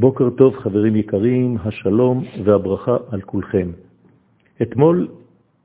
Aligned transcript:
בוקר 0.00 0.30
טוב 0.30 0.56
חברים 0.56 0.96
יקרים, 0.96 1.56
השלום 1.64 2.24
והברכה 2.44 2.96
על 3.10 3.20
כולכם. 3.20 3.68
אתמול 4.62 5.08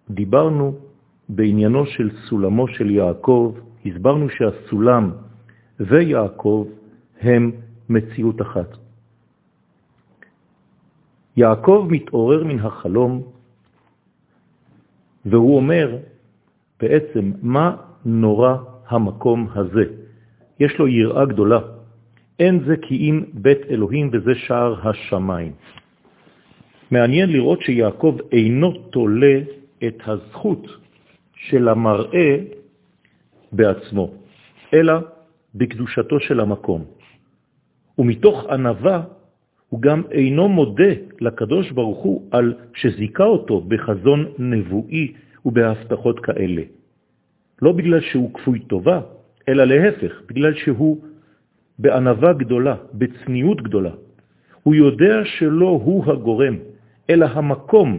דיברנו 0.10 0.76
בעניינו 1.30 1.86
של 1.86 2.10
סולמו 2.28 2.68
של 2.68 2.90
יעקב, 2.90 3.56
הסברנו 3.86 4.30
שהסולם 4.30 5.12
ויעקב 5.80 6.68
הם 7.22 7.52
מציאות 7.90 8.42
אחת. 8.42 8.78
יעקב 11.38 11.88
מתעורר 11.90 12.44
מן 12.44 12.60
החלום 12.60 13.22
והוא 15.26 15.56
אומר 15.56 15.98
בעצם 16.80 17.32
מה 17.42 17.76
נורא 18.06 18.56
המקום 18.88 19.48
הזה. 19.56 19.84
יש 20.60 20.80
לו 20.80 20.88
יראה 20.88 21.26
גדולה. 21.26 21.75
אין 22.40 22.60
זה 22.66 22.76
כי 22.82 22.96
אם 22.96 23.24
בית 23.34 23.60
אלוהים 23.70 24.10
וזה 24.14 24.36
שער 24.36 24.90
השמיים. 24.90 25.52
מעניין 26.92 27.30
לראות 27.30 27.62
שיעקב 27.62 28.18
אינו 28.32 28.72
תולה 28.72 29.40
את 29.88 29.98
הזכות 30.06 30.68
של 31.36 31.68
המראה 31.68 32.38
בעצמו, 33.52 34.12
אלא 34.74 34.94
בקדושתו 35.56 36.20
של 36.20 36.40
המקום. 36.40 36.84
ומתוך 37.98 38.46
ענבה 38.50 39.02
הוא 39.70 39.82
גם 39.82 40.04
אינו 40.12 40.50
מודה 40.50 40.94
לקדוש 41.22 41.72
ברוך 41.72 42.04
הוא 42.04 42.28
על 42.32 42.54
שזיקה 42.76 43.24
אותו 43.24 43.62
בחזון 43.62 44.26
נבואי 44.40 45.14
ובהבטחות 45.46 46.20
כאלה. 46.20 46.62
לא 47.62 47.72
בגלל 47.72 48.02
שהוא 48.02 48.34
כפוי 48.34 48.60
טובה, 48.60 49.02
אלא 49.50 49.64
להפך, 49.64 50.22
בגלל 50.28 50.54
שהוא 50.56 50.98
בענבה 51.80 52.34
גדולה, 52.34 52.76
בצניעות 52.94 53.62
גדולה. 53.62 53.92
הוא 54.64 54.76
יודע 54.76 55.26
שלא 55.26 55.80
הוא 55.84 56.12
הגורם, 56.12 56.56
אלא 57.10 57.26
המקום 57.26 57.90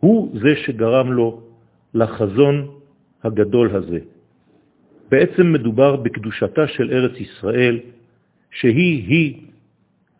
הוא 0.00 0.38
זה 0.42 0.52
שגרם 0.56 1.12
לו 1.12 1.40
לחזון 1.94 2.68
הגדול 3.24 3.76
הזה. 3.76 3.98
בעצם 5.10 5.52
מדובר 5.52 5.96
בקדושתה 5.96 6.66
של 6.68 6.90
ארץ 6.92 7.16
ישראל, 7.20 7.80
שהיא-היא 8.50 9.28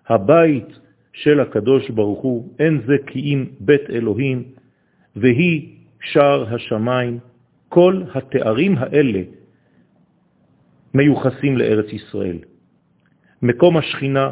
הבית 0.09 0.71
של 1.13 1.41
הקדוש 1.41 1.91
ברוך 1.91 2.21
הוא, 2.23 2.49
אין 2.59 2.81
זה 2.87 2.97
כי 3.07 3.21
אם 3.21 3.45
בית 3.61 3.91
אלוהים, 3.91 4.43
והיא 5.17 5.59
שער 6.01 6.55
השמיים. 6.55 7.19
כל 7.69 8.03
התארים 8.15 8.79
האלה 8.79 9.23
מיוחסים 10.95 11.57
לארץ 11.57 11.93
ישראל. 11.93 12.39
מקום 13.47 13.77
השכינה, 13.77 14.31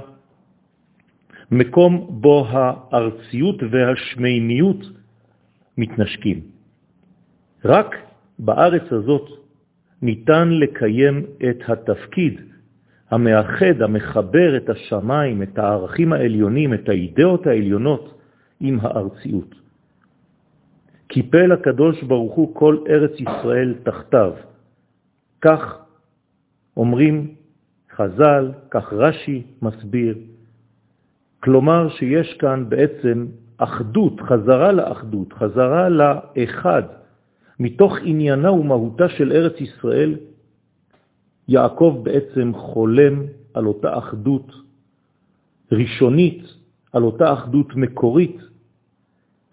מקום 1.51 2.07
בו 2.11 2.47
הארציות 2.51 3.57
והשמימיות 3.71 4.83
מתנשקים. 5.79 6.41
רק 7.65 7.97
בארץ 8.39 8.93
הזאת 8.93 9.29
ניתן 10.03 10.49
לקיים 10.49 11.27
את 11.51 11.59
התפקיד 11.69 12.41
המאחד, 13.11 13.83
המחבר 13.83 14.57
את 14.57 14.69
השמיים, 14.69 15.43
את 15.43 15.59
הערכים 15.59 16.13
העליונים, 16.13 16.75
את 16.75 16.89
האידאות 16.89 17.47
העליונות 17.47 18.21
עם 18.61 18.79
הארציות. 18.83 19.55
קיפל 21.07 21.53
הקדוש 21.53 22.03
ברוך 22.03 22.35
הוא 22.35 22.55
כל 22.55 22.79
ארץ 22.89 23.15
ישראל 23.21 23.75
תחתיו. 23.83 24.33
כך 25.41 25.79
אומרים 26.77 27.44
חז"ל, 27.97 28.53
כך 28.71 28.93
רש"י 28.93 29.43
מסביר. 29.63 30.19
כלומר 31.41 31.89
שיש 31.89 32.37
כאן 32.39 32.65
בעצם 32.69 33.27
אחדות, 33.57 34.21
חזרה 34.21 34.73
לאחדות, 34.73 35.33
חזרה 35.33 35.89
לאחד. 35.89 36.83
מתוך 37.61 37.99
עניינה 38.03 38.53
ומהותה 38.53 39.09
של 39.09 39.33
ארץ 39.33 39.61
ישראל, 39.61 40.15
יעקב 41.49 42.01
בעצם 42.03 42.53
חולם 42.55 43.23
על 43.55 43.67
אותה 43.67 43.99
אחדות 43.99 44.53
ראשונית, 45.73 46.43
על 46.93 47.03
אותה 47.03 47.33
אחדות 47.33 47.77
מקורית, 47.77 48.37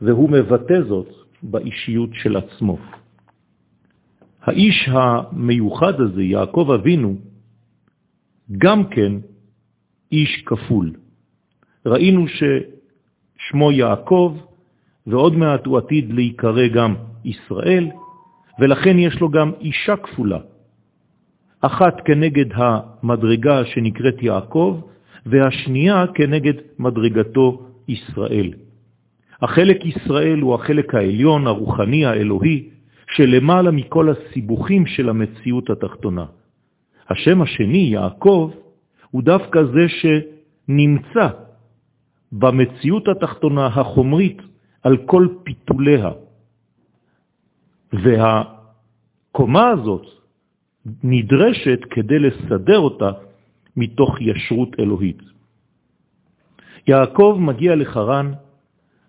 והוא 0.01 0.29
מבטא 0.29 0.81
זאת 0.87 1.09
באישיות 1.43 2.09
של 2.13 2.37
עצמו. 2.37 2.77
האיש 4.41 4.89
המיוחד 4.91 6.01
הזה, 6.01 6.23
יעקב 6.23 6.71
אבינו, 6.75 7.15
גם 8.57 8.83
כן 8.89 9.11
איש 10.11 10.43
כפול. 10.45 10.91
ראינו 11.85 12.25
ששמו 12.27 13.71
יעקב, 13.71 14.37
ועוד 15.07 15.35
מעט 15.35 15.65
הוא 15.65 15.77
עתיד 15.77 16.13
להיקרא 16.13 16.67
גם 16.67 16.95
ישראל, 17.25 17.87
ולכן 18.59 18.99
יש 18.99 19.19
לו 19.21 19.29
גם 19.29 19.51
אישה 19.61 19.95
כפולה. 19.95 20.39
אחת 21.61 22.01
כנגד 22.05 22.45
המדרגה 22.53 23.65
שנקראת 23.65 24.23
יעקב, 24.23 24.81
והשנייה 25.25 26.05
כנגד 26.13 26.53
מדרגתו 26.79 27.65
ישראל. 27.87 28.53
החלק 29.41 29.85
ישראל 29.85 30.39
הוא 30.39 30.55
החלק 30.55 30.95
העליון, 30.95 31.47
הרוחני, 31.47 32.05
האלוהי, 32.05 32.69
שלמעלה 33.11 33.71
מכל 33.71 34.09
הסיבוכים 34.09 34.85
של 34.85 35.09
המציאות 35.09 35.69
התחתונה. 35.69 36.25
השם 37.09 37.41
השני, 37.41 37.77
יעקב, 37.77 38.51
הוא 39.11 39.23
דווקא 39.23 39.59
זה 39.63 39.85
שנמצא 39.87 41.27
במציאות 42.31 43.07
התחתונה 43.07 43.65
החומרית 43.65 44.41
על 44.83 44.97
כל 44.97 45.27
פיתוליה. 45.43 46.09
והקומה 47.93 49.67
הזאת 49.69 50.05
נדרשת 51.03 51.79
כדי 51.89 52.19
לסדר 52.19 52.79
אותה 52.79 53.11
מתוך 53.77 54.21
ישרות 54.21 54.79
אלוהית. 54.79 55.21
יעקב 56.87 57.37
מגיע 57.39 57.75
לחרן, 57.75 58.31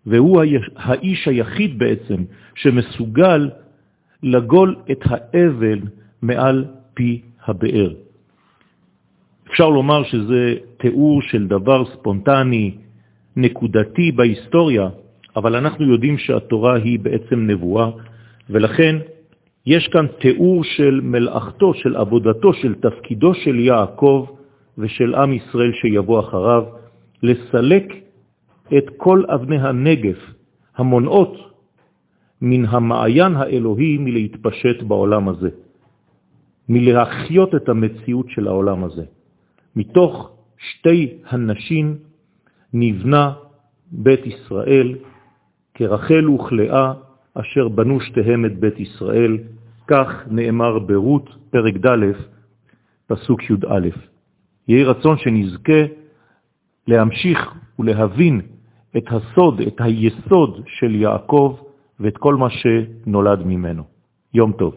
והוא 0.06 0.42
האיש 0.76 1.28
היחיד 1.28 1.78
בעצם 1.78 2.24
שמסוגל 2.54 3.50
לגול 4.22 4.76
את 4.91 5.00
האבל 5.04 5.80
מעל 6.22 6.64
פי 6.94 7.22
הבאר. 7.47 7.92
אפשר 9.50 9.69
לומר 9.69 10.03
שזה 10.04 10.54
תיאור 10.76 11.22
של 11.22 11.47
דבר 11.47 11.84
ספונטני, 11.84 12.75
נקודתי 13.36 14.12
בהיסטוריה, 14.12 14.88
אבל 15.36 15.56
אנחנו 15.56 15.92
יודעים 15.92 16.19
שהתורה 16.19 16.75
היא 16.75 16.98
בעצם 16.98 17.47
נבואה, 17.47 17.91
ולכן 18.50 18.97
יש 19.66 19.88
כאן 19.88 20.06
תיאור 20.20 20.64
של 20.64 21.00
מלאכתו, 21.03 21.75
של 21.75 21.97
עבודתו, 21.97 22.53
של 22.53 22.75
תפקידו 22.75 23.34
של 23.34 23.60
יעקב 23.60 24.26
ושל 24.78 25.14
עם 25.14 25.32
ישראל 25.32 25.72
שיבוא 25.72 26.20
אחריו, 26.20 26.64
לסלק 27.22 27.86
את 28.78 28.84
כל 28.97 29.24
אבני 29.28 29.59
הנגף 29.59 30.19
המונעות 30.76 31.36
מן 32.42 32.64
המעיין 32.64 33.36
האלוהי 33.36 33.98
מלהתפשט 33.98 34.82
בעולם 34.82 35.28
הזה, 35.28 35.50
מלהחיות 36.68 37.54
את 37.54 37.68
המציאות 37.68 38.26
של 38.28 38.48
העולם 38.48 38.84
הזה. 38.84 39.04
מתוך 39.76 40.30
שתי 40.58 41.18
הנשים 41.28 41.96
נבנה 42.72 43.32
בית 43.92 44.26
ישראל 44.26 44.94
כרחל 45.74 46.28
וכלאה 46.30 46.92
אשר 47.34 47.68
בנו 47.68 48.00
שתיהם 48.00 48.44
את 48.44 48.58
בית 48.60 48.80
ישראל, 48.80 49.38
כך 49.86 50.08
נאמר 50.30 50.78
ברות 50.78 51.30
פרק 51.50 51.74
ד' 51.86 52.12
פסוק 53.06 53.50
י"א. 53.50 53.88
יהי 54.68 54.84
רצון 54.84 55.18
שנזכה 55.18 55.82
להמשיך 56.86 57.54
ולהבין 57.78 58.41
את 58.97 59.04
הסוד, 59.06 59.60
את 59.60 59.76
היסוד 59.80 60.62
של 60.66 60.94
יעקב 60.94 61.58
ואת 62.00 62.16
כל 62.16 62.34
מה 62.34 62.50
שנולד 62.50 63.42
ממנו. 63.47 63.82
יום 64.34 64.53
טוב. 64.53 64.74